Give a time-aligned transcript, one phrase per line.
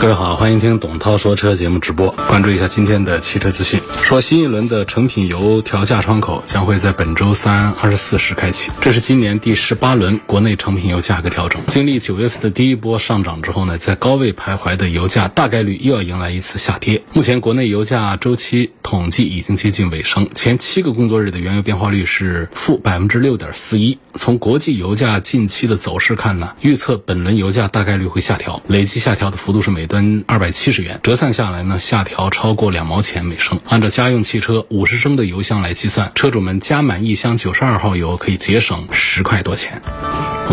[0.00, 3.80] 各位好，欢迎听董涛说车节目直播，关注一下今天的汽车资讯。
[4.04, 11.60] 说新一轮的成品油调价窗口将会在本周三二十四时开启，这是今年第十八轮国内成品油价格调整。
[11.66, 17.02] 经历九月份的第一波上涨之后呢，在高位徘徊的油价大概率又要迎来一次下跌。
[17.12, 23.98] 目前国内油价周期统计已经接近尾声，前七个工作日的原油变化率是负百分之六点四一。
[24.14, 33.58] 从国际油价近期的走势看呢，预测本轮油价大概率会下调，累计下调的幅度是每吨二百七十元，折算下来呢，下调超过两毛钱每升。
[33.66, 39.82] 按照家用汽车五十升的油箱来计算，车主们加满一箱九十二号油可以节省十块多钱。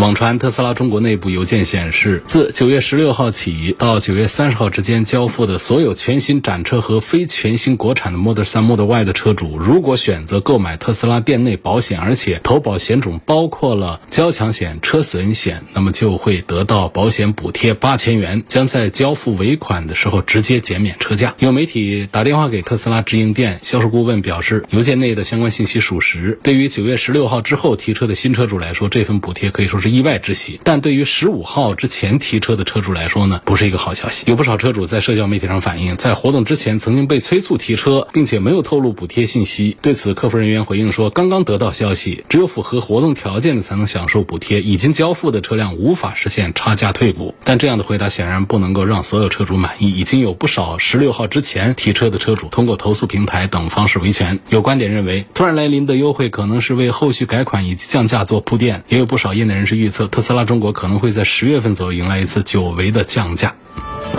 [0.02, 21.36] 网传特斯拉中国内部邮件显示，自九月十六号起到九月三十号之间交付的所有全新展车和非全新国产的 Model 3、Model Y 的车主，如果选择购买特斯拉店内保险，而且投保险种包括了交强险、车损险，那么就会得到保险补贴八千元，将在交付尾款的时候直接减免车价。
[21.40, 26.38] 有媒体打电话给特斯拉直营店销售顾问表示，邮件内的相关信息属实。
[26.44, 29.85] 对于九月十六号之后提车的新车主来说，这份补贴可以说是。
[29.86, 34.24] 是意外之喜，但对于十五号之前提车的车主来说呢，不是一个好消息。
[34.26, 39.78] 有不少车主在社交媒体上反映，在活动之前曾经被催促提车，并且没有透露补贴信息。
[39.84, 47.36] 对此，客服人员回应说，刚刚得到消息，只有符合活动条件的才能享受补贴，已经交付的车辆无法实现差价退补。
[47.44, 49.92] 但这样的回答显然不能够让所有车主满意。
[49.92, 54.40] 已经有不少十六号之前提车的车主通过投诉平台等方式维权。
[54.50, 58.84] 有观点认为，突然来临的优惠可能是为后续改款以及降价做铺垫。
[58.88, 59.75] 也有不少业内人士。
[59.76, 63.56] 预测特斯拉中国可能会在十月份左右迎来一次久违的降价。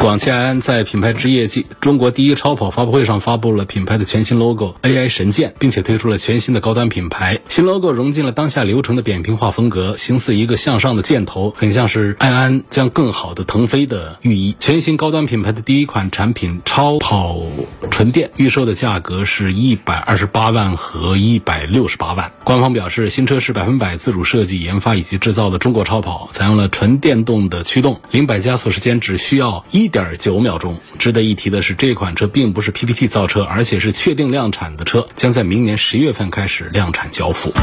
[0.07, 7.41] 广汽埃安在品牌之夜季中国第一超跑发布会上发布了品牌的全新 logo AI 神剑，并且推出了全新的高端品牌。
[7.49, 14.55] 新 logo 融进了当下流程的扁平化风格，形似一个向上的箭头，很像是埃安将更好的腾飞的寓意。
[14.61, 17.43] 全新高端品牌的第一款产品超跑
[17.91, 22.31] 纯电预售的价格是一百二十八万和一百六十八万。
[22.45, 29.91] 官方表示，新车是百分百自主设计、研发以及制造的中国超跑，采用了纯电动的驱动，零百加速时间只需要一。
[29.97, 30.79] 点九秒钟。
[30.99, 37.55] 值得一提的是，这款车并不是 PPT 造车，而且是确定量产的车，将在明年十月份开始量产交付。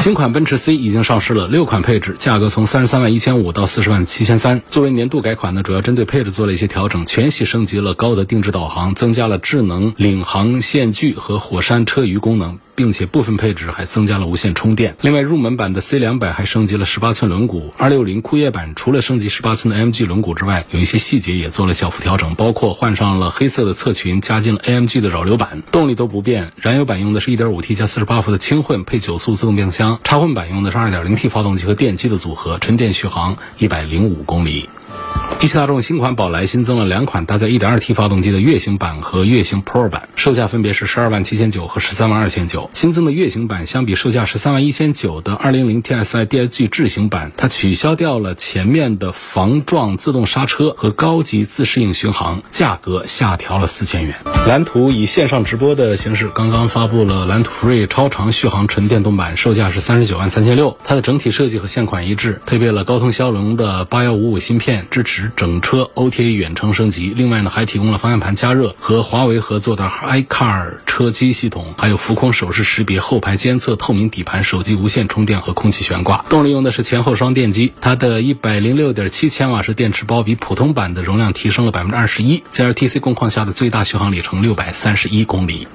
[0.00, 4.62] 新款奔驰 C 已经上市了，六款配置，价格从三十三万一千五到四十万七千三。
[4.68, 12.58] 作为年度改款呢，主要针对配置做了一些调整，全系升级了高德定制导航，增加了智能领航线距和火山车余功能。
[12.76, 14.94] 并且部分配置还增加了无线充电。
[15.00, 17.72] 另外，入门版的 C 两百还升级了十八寸轮毂。
[17.78, 25.62] 二六零酷夜版除了升级十八寸的 AMG 轮毂之外，有一些细节也做了小幅调整，包括换上了黑色的侧裙，加进了 AMG 的扰流板。
[25.72, 34.68] 动力都不变，燃油版用的是一点五 T 加四十八伏的轻混配九速自动变速箱，插混版用的是二点零 T 发动机和电机的组合，纯电续航一百零五公里。
[35.42, 42.70] 一汽大众新款宝来新增了两款搭载 1.2T 发动机的悦行版和悦行 Pro 版，售价分别是十二万七千九和十三万二千九。
[42.72, 54.16] 新增的悦行版相比售价十三万一千九的200 TSI DSG 智行版，它取消掉了前面的防撞自动刹车和高级自适应巡航，价格下调了四千元。
[54.48, 60.76] 蓝图以线上直播的形式刚刚发布了蓝图 Free 超长续航纯电动版，售价是三十九万三千六。
[60.82, 65.25] 它的整体设计和现款一致，配备了高通骁龙的八幺五五芯片，支持。
[65.34, 76.24] 整车 OTA 远程升级，另外呢还提供了方向盘加热和华为合作的 iCar 车机系统，还有浮空手势识别、后排监测、透明底盘、手机无线充电和空气悬挂。
[76.28, 85.66] 动力用的是前后双电机，它的一百零六点七千瓦时电池包比普通版的容量提升了百分之二十一，CLTC 工况下的最大续航里程六百三十一公里。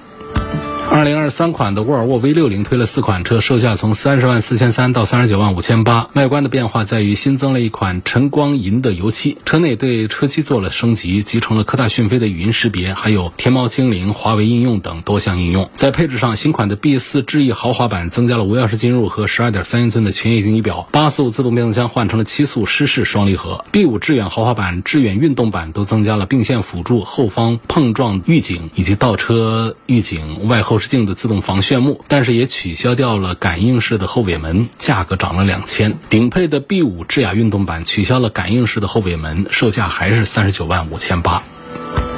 [0.92, 6.10] 二零二三款的沃尔沃 V 六零推了四款车，售价从三十万四千三到三十九万五千八。
[6.16, 15.70] 外观的变化在于新增了一款晨光银的油漆，车内对车漆做了升级，集成了科大讯飞的语音识别，还有天猫精灵、华为应用等多项应用。
[15.76, 23.64] 在配置上，新款的 B 四智逸豪华版增加了无钥匙进入和十二点三英寸的全液晶仪表，八速自动变速箱换成了七速湿式双离合。
[23.72, 30.81] B 五致远豪华版、致远运动版都增加了并线辅助、后方碰撞预警以及倒车预警、外后。
[30.88, 35.98] 镜的自动防眩目，但是也取消掉了感应式的后尾门，价格涨了两千。
[36.10, 41.44] 顶配的 B 五智雅运动版取消了感应式的后尾门，售价还是三十九万五千八。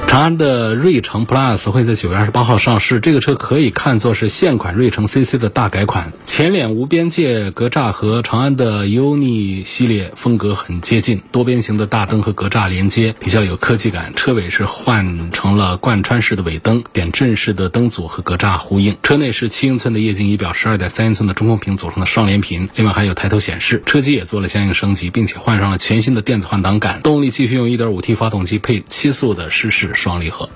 [0.08, 30.50] 长安的锐城 Plus 会在九月二十八号上市，这个车可以看作是现款锐城 CC 的大改款，前脸无边界格栅和长安的 UNI 系列风格很接近，多边形的大灯和格栅连接比较有科技感，车尾是换成了贯穿式的尾灯，点阵式的灯组和格栅呼应，车内是七英寸的液晶仪表，十二点三英寸的中控屏组成的双联屏，另外还有抬头显示，车机也做了相应升级，并且换上了全新的电子换挡杆，动力继续用 1.5T 发动机配七速的湿式 双离合。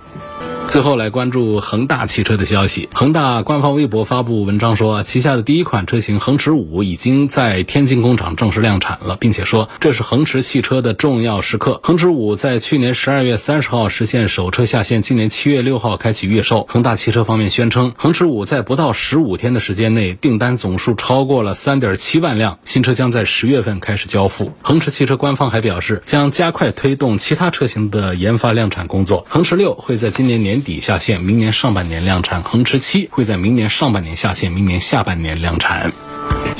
[0.69, 2.89] 最后来关注恒大汽车的消息。
[2.93, 11.79] 恒大官方微博发布文章说，旗下的第一款车型恒驰五已经在天津工厂正式量产了，并且说这是恒驰汽车的重要时刻。
[11.83, 16.65] 恒驰五在去年十二月三十号实现首车下线，今年七月六号开启预售。
[16.67, 24.51] 恒大汽车方面宣称，恒驰五在不到十五天的时间内，订单总数超过了三点七万辆，新车将在十月份开始交付。
[24.61, 29.25] 恒驰汽车官方还表示，将加快推动其他车型的研发量产工作。
[29.29, 35.91] 恒驰六会在今年年底下线，明年上半年量产；恒驰七会在明年上半年下线，明年下半年量产。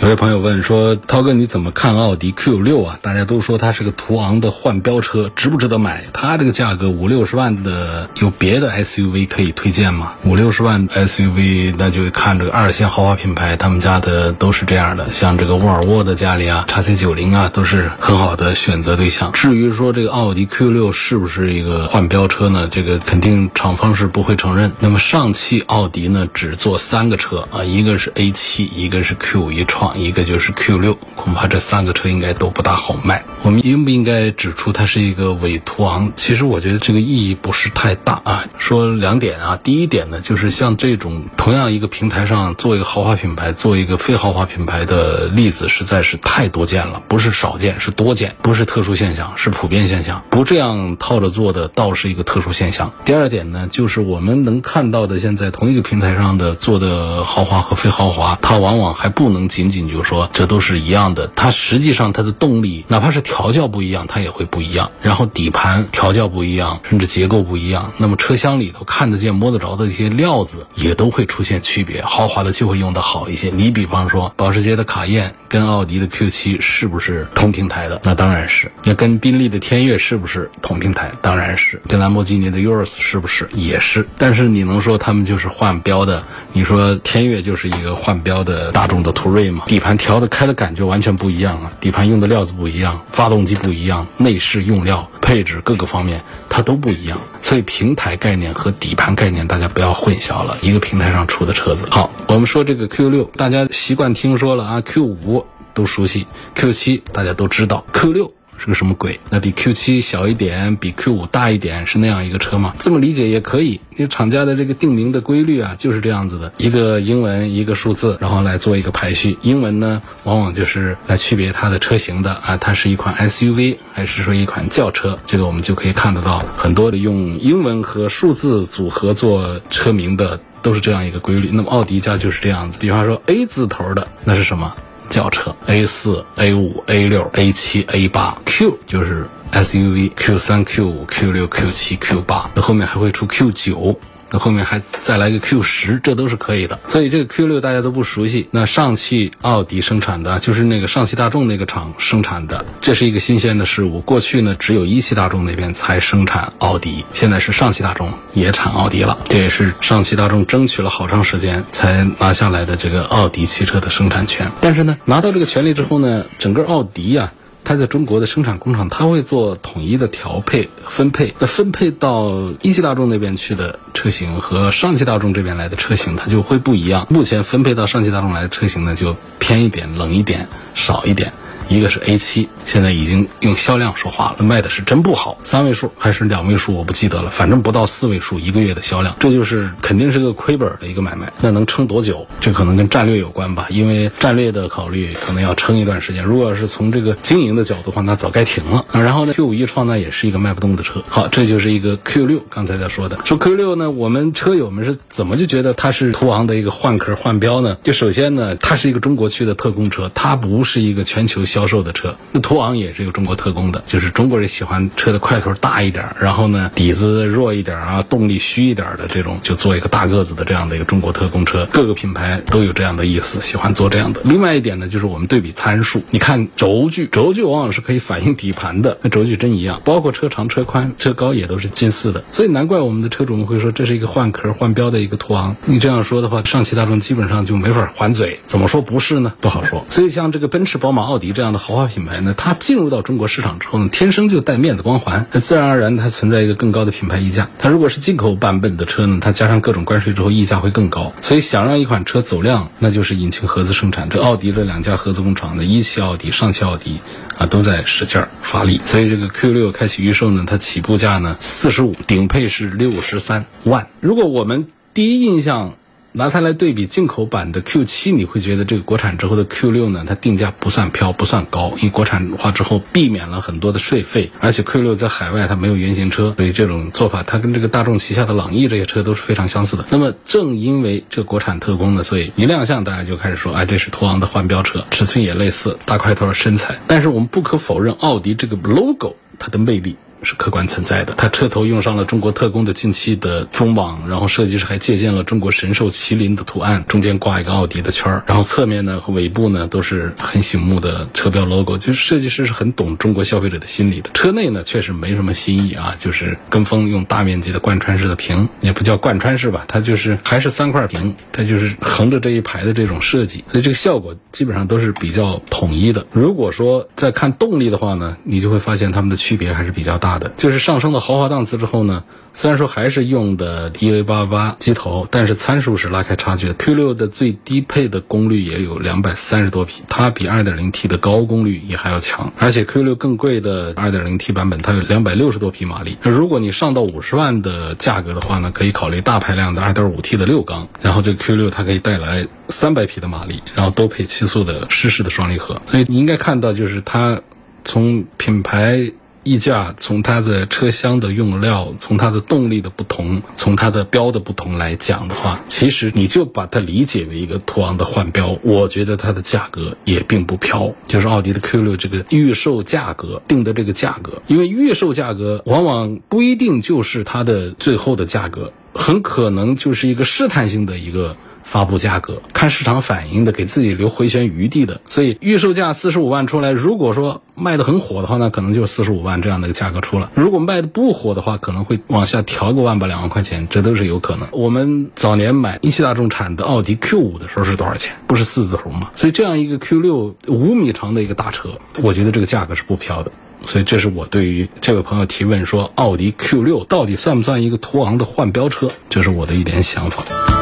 [0.01, 2.99] 有位朋友问说：“涛哥，你怎么看奥迪 Q 六啊？
[3.01, 6.05] 大家都说它是个途昂的换标车，值不值得买？
[6.13, 10.13] 它这个价格五六十万的，有别的 SUV 可以推荐吗？
[10.23, 19.31] 五六十万 SUV，那就看这个二线豪华品牌，他们家的都是这样的，像这个沃尔沃的家里啊，叉 C 九零啊，都是很好的选择对象。
[19.31, 22.67] 至于说这个奥迪 Q 六是不是一个换标车呢？
[22.69, 24.73] 这个肯定厂方当时不会承认。
[24.81, 29.97] 那么上汽奥迪呢，只做三个车啊，一个是 A 七，一个是 Q 五一创。
[29.97, 33.23] 一个就是 Q 六，恐怕这三个车应该都不大好卖。
[33.43, 36.11] 我们应不应该指出它是一个伪途昂？
[36.17, 38.43] 其实我觉得这个意义不是太大啊。
[38.57, 50.21] 说两点啊，第一点呢，就是像这种同样一个平台上做一个豪华品牌，做一个非豪华品牌的例子实在是太多见了，不是少见，是多见，不是特殊现象，是普遍现象。
[50.29, 52.91] 不这样套着做的，倒是一个特殊现象。
[53.05, 59.87] 第二点呢，就是我们能看到的，现在同一个平台上的做的豪华和非豪华，它往往还不能仅仅。
[59.87, 64.89] 就说这都是一样的，它实际上它的动力，哪怕是调教不一样，它也会不一样。
[65.03, 72.01] 然后底盘调教不一样，甚至结构不一样，那么车厢里头看得见、摸得着的一些料子也都会出现区别。
[72.01, 73.51] 豪华的就会用的好一些。
[73.53, 78.01] 你比方说，保时捷的卡宴跟奥迪的 Q7 是不是同平台的？
[78.03, 78.71] 那当然是。
[78.83, 81.11] 那跟宾利的天越是不是同平台？
[81.21, 81.79] 当然是。
[81.87, 84.07] 跟兰博基尼的 Urus 是不是也也是？
[84.17, 86.23] 但是你能说他们就是换标的？
[86.53, 89.65] 你说天越就是一个换标的大众的途锐吗？
[89.67, 101.85] 底盘调的开的感觉完全不一样啊，底盘用的料子不一样，发动机不一样，内饰用料、配置各个方面它都不一样，所以平台概念和底盘概念大家不要混淆了，一个平台上出的车子。
[101.91, 106.25] 好，我们说这个 Q 六，大家习惯听说了啊，Q 五都熟悉
[106.55, 108.36] ，Q 七大家都知道，Q 六。
[108.57, 109.19] 是个什么鬼？
[109.29, 112.73] 那比 Q 七小一点，比 Q 五大一点，是那样一个车吗？
[112.79, 119.37] 这么理解也可以，因为厂家的这个定名的规律啊，就是这样子的，一个英文，一个数字，然后来做一个排序。
[119.41, 125.17] 英文呢，往往就是来区别它的车型的啊，它是一款 SUV 还是说一款轿车？
[125.25, 131.49] 这个我们就可以看得到，很多的用英文和数字组合做车名的，都是这样一个规律。
[131.51, 134.73] 那么奥迪家就是这样子，比方说 A 字头的，那是什么？
[135.09, 143.99] 轿车 A 四、A 五、A 六、A 七、A 八，Q 就是 SUV，Q 三、Q 五、Q 六、Q 七、Q 八，那后面还会出 Q 九。
[144.29, 146.79] 那后面还再来个 Q 十，这都是可以的。
[146.89, 148.47] 所以这个 Q 六大家都不熟悉。
[148.51, 153.99] 那上汽奥迪生产的，就是那个上汽大众那个厂生产的，这是一个新鲜的事物。
[154.01, 159.17] 过去呢，只有一汽大众那边才生产奥迪，现在是上汽大众也产奥迪了。
[159.29, 164.51] 这也是上汽大众争取了好长时间才拿下来的这个奥迪汽车的生产权。
[164.61, 167.31] 但是呢，拿到这个权利之后呢，整个奥迪呀。
[167.67, 171.35] 它在中国的生产工厂，它会做统一的调配分配。
[171.37, 177.05] 那分配到一汽大众那边去的车型和上汽大众这边来的车型，它就会不一样。
[177.09, 181.33] 目前分配到上汽大众来的车型呢，就偏一点、冷一点、少一点。
[181.69, 191.31] 一个是 A 七，现在已经用销量说话了，卖的是真不好，三位数还是两位数，我不记得了，反正不到四位数一个月的销量，这就是肯定是个亏本的一个买卖。
[191.41, 192.25] 那能撑多久？
[192.39, 196.23] 这可能跟战略有关吧，因为战略的考虑可能要撑一段时间。
[196.23, 198.85] 如果是从这个经营的角度的话，那早该停了。
[198.93, 201.03] 然后呢，Q 五一创呢也是一个卖不动的车。
[201.09, 203.19] 好，这就是一个 Q 六，刚才在说的。
[203.25, 207.77] 说 Q 六呢，我们车友们是怎么就觉得它是途昂的一个换壳换标呢？
[207.83, 211.56] 就首先呢，它是一个中国区的特供车，它不是一个全球销。
[211.57, 212.15] 销售的车。
[212.31, 221.67] 那途昂也是有中国特供的，就是中国人喜欢车的块头大一点，然后呢底子弱一点啊，动力虚一点的这种，就做一个大个子的这样的一个中国特供车。
[221.73, 224.21] 各个品牌都有这样的意思，喜欢做这样的。
[224.23, 232.23] 另外一点呢，就是我们对比参数，你看轴距，轴距往往是可以反映底盘的，那轴距真一样，包括车长、车宽、车高也都是近似的。
[232.29, 235.55] 所以难怪我们的车主们会说这是一个换壳换标的一个途昂。
[235.65, 238.37] 你这样说的话，上汽大众基本上就没法还嘴。
[238.45, 239.33] 怎么说不是呢？
[239.41, 239.83] 不好说。
[239.89, 247.49] 所以像这个奔驰、宝马、奥迪这样样的豪华品牌呢，它进入到中国市场之后呢，天生就带面子光环，那自然而然它存在一个更高的品牌溢价。
[247.57, 251.13] 它如果是进口版本的车呢，它加上各种关税之后，溢价会更高。
[251.21, 254.09] 所以想让一款车走量，那就是引擎合资生产。
[254.09, 256.99] 这奥迪这两家合资工厂的一汽奥迪、上汽奥迪
[257.37, 258.81] 啊，都在使劲儿发力。
[258.85, 263.87] 所以这个 Q 六开启预售呢，它起步价呢四十五，顶配是六十三万。
[264.01, 265.73] 如果我们第一印象。
[266.17, 279.85] 拿它来对比进口版的 Q7，你会觉得这个国产之后的 Q6 呢，它定价不算飘，不算高，因为国产化之后避免了很多的税费，而且 Q6 在海外它没有原型车，所以这种做法它跟这个大众旗下的朗逸这些车都是非常相似的。
[279.91, 286.79] 那么正因为这个国产特供的，所以一亮相大家就开始说，哎，这是途昂的换标车，尺寸也类似，大块头身材。
[286.87, 289.95] 但是我们不可否认，奥迪这个 logo 它的魅力。
[290.23, 291.13] 是客观存在的。
[291.17, 304.09] 它车头用上了中国特工的近期的中网，然后设计师还借鉴了中国神兽麒麟的图案，中间挂一个奥迪的圈儿，然后侧面呢和尾部呢都是很醒目的车标 logo，就是设计师是很懂中国消费者的心理的。
[304.13, 316.05] 车内呢确实没什么新意啊，就是跟风用大面积的贯穿式的屏，也不叫贯穿式吧，它就是还是三块屏，它就是横着这一排的这种设计，所以这个效果基本上都是比较统一的。
[316.11, 320.06] 如果说再看动力的话呢，你就会发现它们的区别还是比较大。
[320.07, 326.55] 大的就是上升到豪华档次之后呢，虽然说还是用的 EA888 机头，但是参数是拉开差距的。
[326.55, 332.31] Q6 的最低配的功率也有两百三十多匹，它比 2.0T 的高功率也还要强。
[332.37, 335.97] 而且 Q6 更贵的 2.0T 版本，它有两百六十多匹马力。
[336.01, 345.61] 那如果你上到五十万的价格的话呢，可以考虑大排量的 2.5T 的六缸，然后这个 Q6 它可以带来三百匹的马力，然后都配七速的湿式的双离合。
[345.65, 347.19] 所以你应该看到，就是它
[347.65, 348.93] 从品牌。
[349.27, 358.39] 溢价从它的车厢的用料，从它的动力的不同，从它的标的不同来讲的话，其实你就把它理解为一个途昂的换标。
[358.41, 371.17] 我觉得它的价格也并不飘，就是奥迪的 Q 六这个预售价格定的这个价格，因为预售价格往往不一定就是它的最后的价格，很可能就是一个试探性的一个。
[371.47, 384.27] 发布价格看市场反应的，给自己留回旋余地的，所以预售价四十五万出来，如果说卖的很火的话，那可能就四十五万这样的一个价格出了；如果卖的不火的话，可能会往下调个万把两万块钱，这都是有可能。
[384.31, 387.95] 我们早年买一汽大众产的奥迪 Q 五的时候是多少钱？
[388.07, 388.91] 不是四字头吗？
[388.93, 391.51] 所以这样一个 Q 六五米长的一个大车，
[391.81, 393.11] 我觉得这个价格是不飘的。
[393.45, 398.67] 所以这是我对于这位朋友提问说，奥迪 Q 六到底算不算一个途昂的换标车？
[398.89, 400.36] 这是我的一点想法。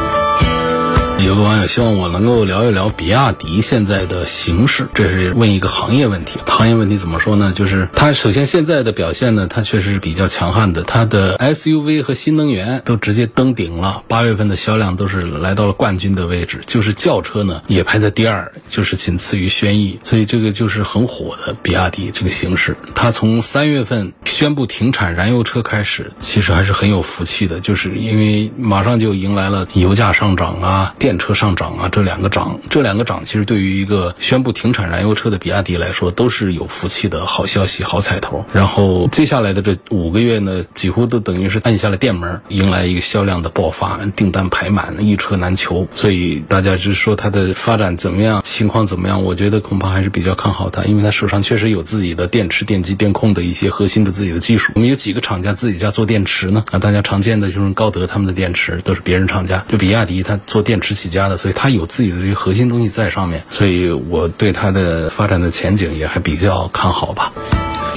[1.18, 6.38] 有个网友希望我能够聊一聊比亚迪现在的形势，这是问一个行业问题。
[6.46, 7.52] 行业问题怎么说呢？
[7.56, 10.82] 就是它首先现在的表现呢，它确实是比较强悍的。
[10.82, 16.60] 它的 SUV 和新能源都直接登顶了，八月份的销量都是来到了冠军的位置。
[16.66, 19.98] 就是轿车呢也排在第二，就是仅次于轩逸。
[20.04, 22.76] 所以这个就是很火的比亚迪这个形势。
[22.94, 30.94] 它从三月份宣布停产燃油车开始，其实还是很有福气的，就是因为马上就迎来了油价上涨啊。
[31.06, 38.44] 电车上涨啊，这两个涨，这两个涨，其实对于一个宣布停产燃油车的比亚迪来说，都是有福气的好消息、好彩头。
[38.52, 45.86] 然后接下来的这五个月呢，几乎都等于是按下了电门，迎来一个销量的爆发，订单排满，一车难求。
[45.94, 49.22] 所以大家是说它的发展怎么样，情况怎么样？
[49.22, 54.72] 我觉得恐怕还是比较看好它，因为它手上确实有自己的电池、电机、电控的一些核心的自己的技术。
[54.74, 56.64] 我们有几个厂家自己家做电池呢？
[56.72, 60.95] 啊，大家常见的就是高德他们的电池都是别人厂家，就比亚迪它做电池。
[60.96, 67.30] 起家的，所以他有自己的这个核心东西在上面，所以我对他的发展的前景也还比较看好吧。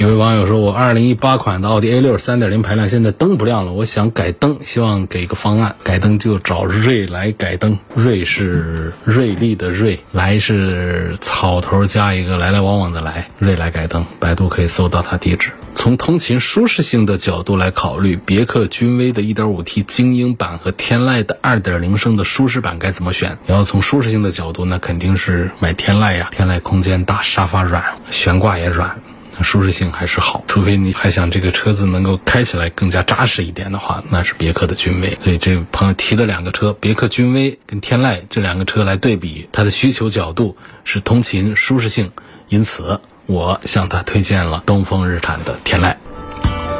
[0.00, 5.76] 有位网友说，我二零一八款的奥迪 A 六三点零排量现在灯不亮了，我想改灯，希望给个方案。
[5.82, 15.50] 改灯就找瑞来改灯，瑞是锐利的锐，来是草头加一个来来往往的来，瑞来改灯，百度可以搜到它地址。
[15.74, 23.36] 从通勤舒适性的角度来考虑，别克君威的 1.5T 精英版和天籁的2.0升的舒适版该怎么选？
[23.46, 28.98] 你要从舒适性的角度，那肯定是买天籁呀，天籁空间大，沙发软，悬挂也软。
[29.42, 35.16] 舒适性还是好，除非你还想这个车子能够开起来更加扎实一点的话，那是别克的君威。
[35.22, 42.10] 所以这位朋友提的两个车，别克君威跟天籁这两个车来对比，它的需求角度是通勤舒适性。
[42.48, 45.94] 因此我向他推荐了东风日产的天籁。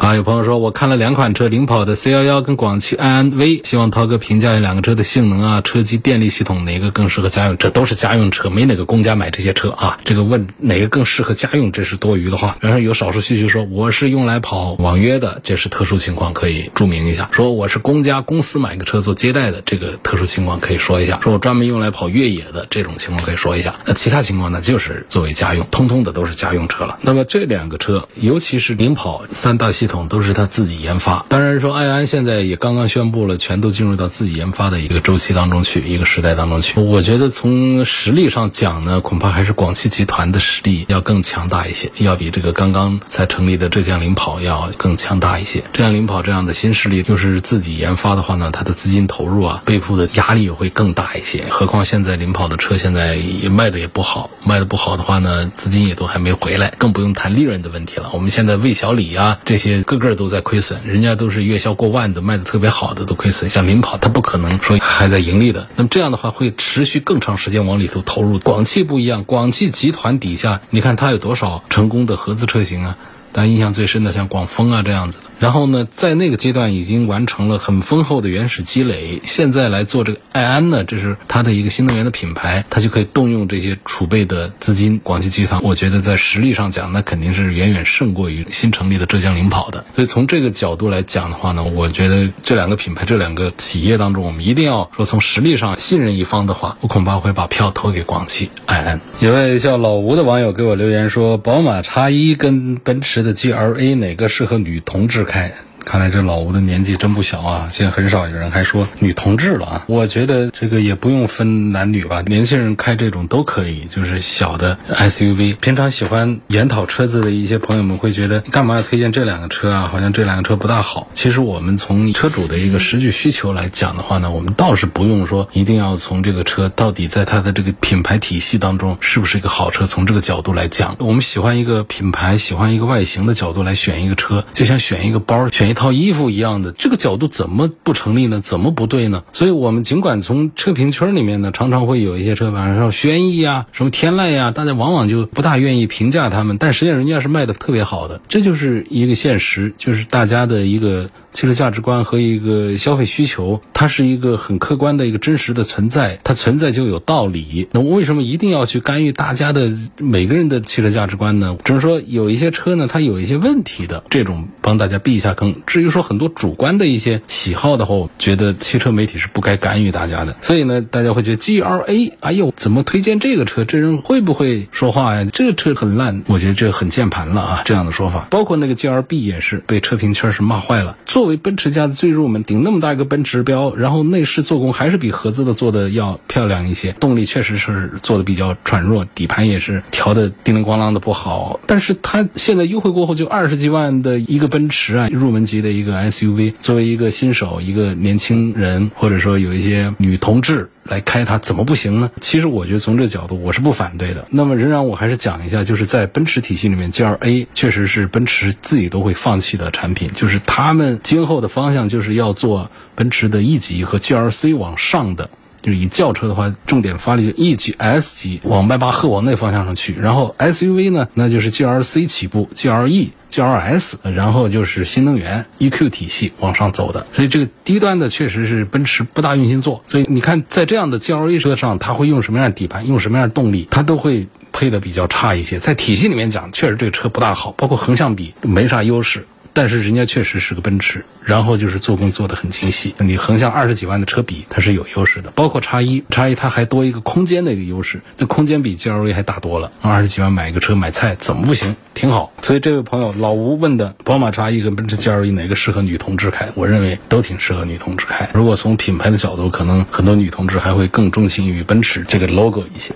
[0.01, 7.59] 啊，有朋友说，我看了两款车，领跑的 C 幺幺跟广汽埃安 V，希望涛哥评价一下两个车的性能啊，车机电力系统哪个更适合家用？
[7.59, 9.99] 这都是家用车，没哪个公家买这些车啊。
[10.03, 12.57] 这个问哪个更适合家用，这是多余的话。
[12.63, 17.29] 然后有少数需求说，我是用来跑网约的，这是特殊情况，可以注明一下。
[17.31, 21.21] 说我是公家公司买个车做接待的，这个特殊情况可以说一下。
[21.23, 23.75] 说我专门用来跑越野的，这种情况可以说一下。
[23.85, 26.99] 那其他情况呢，就是作为家用，通通的都是家用车了。
[27.03, 30.71] 那么这两个车，尤其是领跑三大系，统都是他自己。
[30.81, 36.81] 研发，当然说，爱安现在也刚刚宣布了，全都进入到自己研发的一个周期当中去，一个时代当中去。
[36.81, 45.63] 我觉得从实力上讲呢，恐怕还是广汽集团的实力要更强大一些，要比这个刚刚才成立的浙江领跑要更强大一些。
[45.75, 51.45] 浙江领跑这样的新势力，又是自己研发的话呢，它的资金投入啊，背负的压力也会更大一些。
[51.51, 58.11] 何况现在领跑的车现在也卖的也不好，卖的不好的话呢，资金也都还没回来，更不用谈利润的问题了。
[58.15, 60.61] 我们现在魏小李啊，这些个个都在亏。
[60.61, 63.49] 损，人家都是月销过万的，卖的特别好的都亏损。
[63.49, 65.67] 像领跑，它不可能说还在盈利的。
[65.75, 68.39] 那么这样的话，会持续更长时间往里头投入。
[68.41, 72.99] 广汽不一样，广汽集团底下，你看它有多少成功的合资车型啊？
[73.33, 75.25] 大家印象最深的像广丰啊这样子的。
[75.41, 85.01] 然后呢，在那个阶段已经完成了很丰厚的原始积累，现在来做这个爱安呢，这是它的一个新能源的品牌，它就可以动用这些储备的资金。
[85.03, 89.83] 广汽集团，我觉得在实力上讲，那肯定是远远胜过于新成立的浙江领跑的。
[89.97, 99.01] 所以从这个角度来讲的话呢，我觉得这两个品牌、这两个企业当中，我们一定要说从实力上信任一方的话，我恐怕会把票投给广汽爱安。
[99.21, 105.27] 一位叫老吴的网友给我留言说，宝马叉一跟奔驰的 GLA 哪个适合女同志？
[105.31, 105.70] 开。
[105.85, 107.69] 看来这老吴的年纪真不小啊！
[107.71, 109.85] 现在很少有人还说女同志了啊。
[109.89, 115.57] 我觉得这个也不用分男女吧，年轻人开这种都可以，就是小的 SUV。
[115.57, 119.89] 平常喜欢研讨车子的一些朋友们会觉得，干嘛要推荐这两个车啊？
[119.91, 121.09] 好像这两个车不大好。
[121.15, 135.70] 其实我们从车主的一个实际需求来讲的话呢，我们倒是不用说一定要从这个车到底在它的这个品牌体系当中是不是一个好车，从这个角度来讲，我们喜欢一个品牌，喜欢一个外形的角度来选一个车，就像选一个包，选。
[135.71, 138.41] 一套衣服一样的，这个角度怎么不成立呢？
[138.41, 139.23] 怎么不对呢？
[139.33, 151.09] 所以我们尽管从车评圈里面呢，常常会有一些车，比方说轩逸啊，什么天籁呀，大家往往就不大愿意评价他们，但实际上人家是卖的特别好的，这就是一个现实，就是大家的一个。
[151.33, 157.69] 汽车价值观和一个消费需求，它是一个很客观的一个真实的存在，它存在就有道理。
[157.73, 161.57] 那为什么一定要去干预大家的每个人的汽车价值观呢？
[161.65, 165.63] 只是说有一些车呢，它有一些问题的，这种帮大家避一下坑。
[165.67, 170.35] 至于说很多主观的一些喜好的话，我觉得汽车媒体是不该干预大家的。
[170.41, 173.65] 所以呢，大家会觉得 G L A，哎呦，怎么推荐这个车？
[173.65, 175.27] 这人会不会说话呀？
[175.33, 177.63] 这个车很烂，我觉得这很键盘了啊！
[177.65, 180.97] 这样的说法，包括那个 G L B 也是被车评圈是骂坏了。
[181.21, 191.61] 作为奔驰家的最入门，顶那么大一个奔驰标，然后内饰做工还是比合资的做的要漂亮一些，动力确实是做的比较软弱，底盘也是调的叮铃咣啷的不好。
[191.67, 200.71] 但是它现在优惠过后就二十几万的一个奔驰啊，入门级的一个 SUV，作为一个新手、一个年轻人，或者说有一些女同志。
[200.85, 202.11] 来开它怎么不行呢？
[202.21, 204.27] 其实我觉得从这个角度我是不反对的。
[204.31, 215.31] 那么仍然我还是讲一下，就是在奔驰体系里面，G L A 确实是奔驰自己都会放弃的产品，就是他们今后的方向就是要做奔驰的 E 级和 G L C 往上的。
[215.63, 227.07] 就是以轿车的话，重点发力就 E 级、S 级往迈巴赫往那方向上去，然后 SUV 呢，那就是 GLC 起步，GLE、GLS，然后就是新能源 EQ 体系往上走的。
[227.13, 229.83] 所以这个低端的确实是奔驰不大用心做。
[229.87, 235.59] 所以你看，在这样的 GLA 车上，它会用什么样的底盘，用什么样的动力，它都会配的比较差一些。
[235.59, 239.27] 在体系里面讲，确实这个车不大好，包括横向比没啥优势。
[239.61, 242.95] 但是人家确实是个奔驰，然后就是做工做得很精细。
[242.97, 245.31] 你横向二十几万的车比，它是有优势的。
[245.33, 249.71] 包括叉一，叉一它还多一个空间的一个优势，那空间比 G L A 还大多了。
[249.83, 251.77] 二十几万买一个车买菜怎么不行？
[251.93, 252.33] 挺好。
[252.41, 256.49] 所以这位朋友老吴问的，宝马叉一跟奔驰 G L A 哪个适合女同志开？
[256.55, 258.31] 我认为都挺适合女同志开。
[258.33, 262.95] 如果从品牌的角度，可能很多女同志还会更钟情于奔驰这个 logo 一些。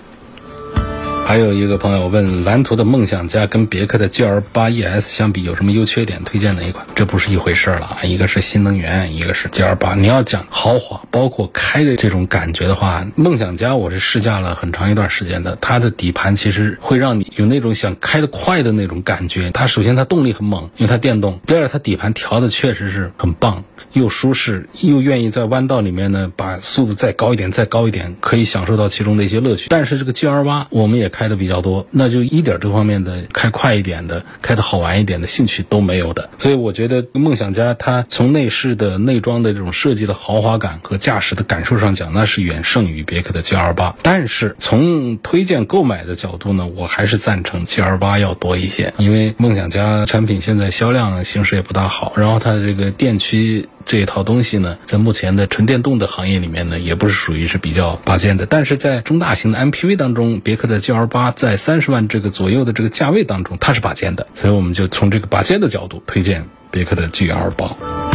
[1.25, 6.23] 还有一个朋友问，蓝图的梦想家跟别克的 GL 八 ES 相比有什么优缺点？
[6.23, 6.85] 推荐哪一款？
[6.93, 8.03] 这不是一回事了啊！
[8.03, 9.95] 一个是新能源，一个是 GL 八。
[9.95, 19.49] 你要讲豪华，包括开的这种感觉的话，梦想家我是试驾了很长一段时间的，它的底盘其实会让你有那种想开得快的那种感觉。
[19.49, 23.63] 它首先它动力很猛，因为它电动；第二它底盘调的确实是很棒。
[23.93, 29.67] 又舒适，又愿意在弯道里面呢，把速度再高一点，再高一点，可以享受到其中的一些乐趣。
[29.69, 36.29] 但是这个 G L 八，我们也开的比较多，那就一点这方面的开快一点的、开的好玩一点的兴趣都没有的。
[36.37, 43.95] 所以我觉得梦想家它从内饰的内装的这种设计的豪华感和驾驶的感受上讲，那是远胜于别克的 G L 八。
[44.01, 53.69] 但是从推荐购买的角度呢，我还是赞成 G L 八要多一些，因为梦想家产品现在销量形势也不大好，然后它的这个电驱。
[53.85, 58.45] 这一套东西呢，在目前的纯电动的行业里面呢，也不是属于是比较拔尖的。
[58.45, 64.25] 但是在中大型的 MPV 当中，别克的 GL 八在三十万这个左右的这个价位当中，它是拔尖的。
[64.33, 68.14] 所以我们就从这个拔尖的角度推荐别克的 GL 八。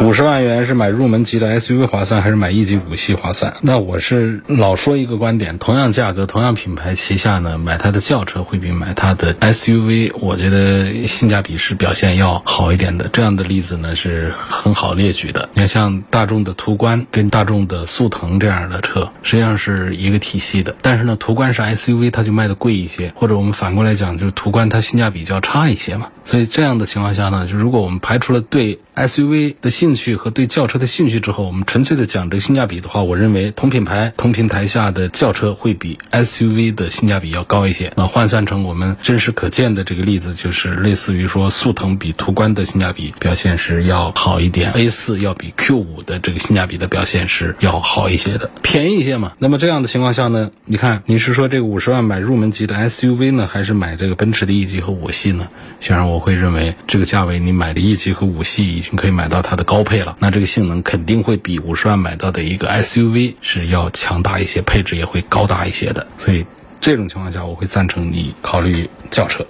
[0.00, 3.52] 五十万元是买入门级的 SUV 划算，还是买一级五系划算？
[3.60, 13.10] 那我是老说一个观点：同样价格、同样品牌旗下呢，买它的轿车会比买它的 SUV，我觉得性价比是表现要好一点的。
[13.12, 15.50] 这样的例子呢是很好列举的。
[15.52, 20.74] 你看，像大众的途观跟大众的速腾这样的车，实际上是一个体系的。
[20.80, 26.06] 但是呢，途观是 SUV，它就卖的贵一些；或者我们反过来讲，就是途观它性价比较差一些嘛。
[26.30, 37.92] 所以这样的情况下呢，就如果我们排除了对 SUV 的兴趣和对轿车的兴趣之后，我们纯粹的讲这个性价比的话，我认为同品牌同平台下的轿车会比 SUV 的性价比要高一些。
[37.96, 49.32] 那换算成我们真实可见的这个例子，就是类似于说速腾比途观的性价比表现是要好一点，A 四要比 Q 五的这个性价比的表现是要好一些的，便宜一些嘛。
[49.40, 55.48] 那么这样的情况下呢，你看你是说这个五十万买入门级的 SUV 呢，还是买这个奔驰的 E 级和五系呢？
[55.80, 56.19] 显然我。
[56.20, 66.06] 会认为这个价位你买的 E 级和五系已经可以买到它的高配了，那这个性能肯定会比五十万买到的一个 SUV 是要强大一些，配置也会高大一些的。
[66.18, 66.46] 所以
[66.78, 69.44] 这种情况下，我会赞成你考虑轿车。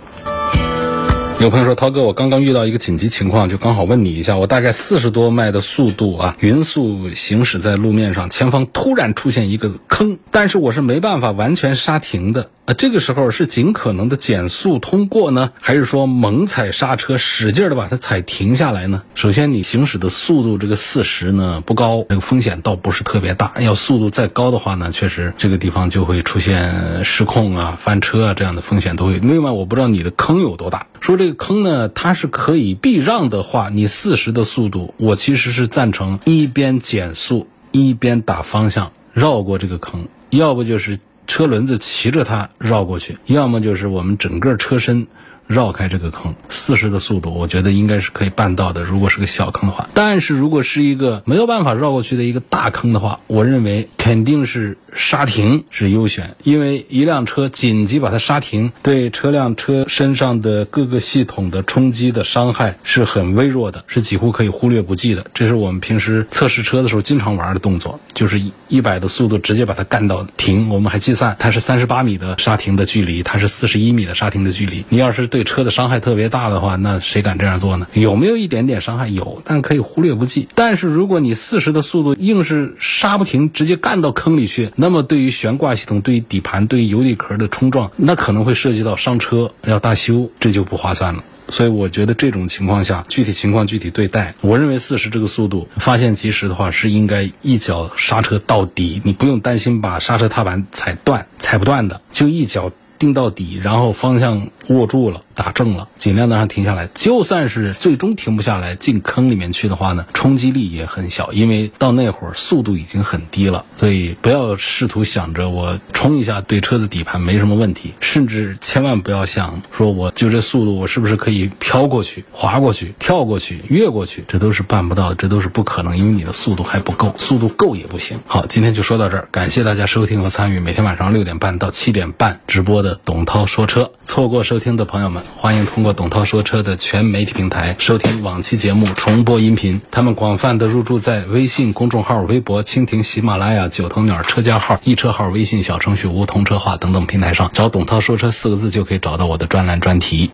[1.40, 4.37] 有朋友说，涛哥，我刚刚遇到一个紧急情况，就刚好问你一下。
[4.37, 12.50] 我大概四十多迈的速度啊，匀速行驶在路面上，前方突然出现一个坑，但是我是没办法完全刹停的。
[12.70, 19.02] 那，这个时候是尽可能的减速通过呢，还是说猛踩刹车，使劲的把它踩停下来呢？
[19.16, 23.54] 首先，你行驶的速度这个四十呢不高，这个风险倒不是特别大。
[23.59, 29.18] 要速度再高的话呢，确实这个地方就会出现失控啊、翻车啊这样的风险都会。
[29.18, 30.87] 另外，我不知道你的坑有多大。
[31.00, 41.00] 说这个坑呢，它是可以避让的话，你四十的速度，我其实是赞成一边减速一边打方向绕过这个坑，要不就是。
[41.30, 45.06] 车轮子骑着它绕过去，要么就是我们整个车身
[45.50, 46.34] 绕开这个坑。
[46.48, 48.82] 四十的速度，我觉得应该是可以办到的。
[48.82, 54.78] 如果是个小坑的话，但是如果是一个没有办法绕过去的一个大坑的话，我认为肯定是。
[54.92, 65.24] 刹停是优选，因为一辆车紧急把它刹停，对车辆车身上的各个系统的冲击的伤害是很微弱的，是几乎可以忽略不计的。
[65.32, 70.68] 这是我们平时测试车的时候经常玩的动作，就是一百的速度直接把它干到停。
[70.70, 74.84] 我们还计算它是三十八米的刹停的距离，它是四十一米的刹停的距离。
[74.88, 77.87] 你要是对对车的伤害特别大的话，那谁敢这样做呢？
[77.94, 79.09] 有没有一点点伤害？
[79.09, 80.46] 有，但可以忽略不计。
[80.55, 84.70] 但是如果你四十的速度硬是刹不停，直接干到坑里去。
[84.76, 91.24] 那么，对于悬挂系统、对于底盘、对于油底壳的冲撞，那可能会涉及到伤车，要大修，这就不划算了。
[91.48, 94.35] 所以，我觉得这种情况下，具体情况具体对待。
[94.42, 105.22] 我认为四十这个速度，发现及时的话，是应该一脚刹车到底，你不用担心把刹车踏板踩断，踩不断的，就一脚定到底，然后方向握住了。
[105.40, 106.87] 打正了，尽量的让停下来。
[106.94, 113.64] 就算是最终停不下来，进坑里面去的话呢，冲击力也很小，因为到那会儿速度已经很低了。
[113.79, 128.20] 所以不要试图想着我冲一下对车子底盘没什么问题，甚至千万不要想说我就这速度我是不是可以飘过去、滑过去、跳过去、越过去，这都是办不到，这都是不可能，因为你的速度还不够，速度够也不行。
[128.26, 133.90] 好，今天就说到这儿，感谢大家收听和参与每天晚上六点半到七点半直播的董涛说车。
[134.03, 135.29] 错过收听的朋友们。
[135.36, 139.80] 欢迎通过董涛说车的全媒体平台收听往期节目重播音频。
[139.90, 150.28] 他们广泛的入驻在微信公众号、微博、蜻蜓、喜马拉雅、九头鸟车架号、易车号、微信小程序梧桐车话等等平台上，找“董涛说车”四个字就可以找到我的专栏专题。